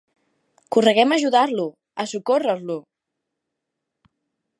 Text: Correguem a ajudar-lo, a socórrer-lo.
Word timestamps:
Correguem 0.75 1.11
a 1.11 1.17
ajudar-lo, 1.19 1.65
a 2.03 2.05
socórrer-lo. 2.13 2.79